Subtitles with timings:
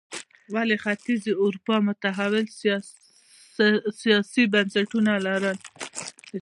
[0.53, 2.45] ولې ختیځې اروپا متحول
[4.31, 5.57] سیاسي بنسټونه لرل.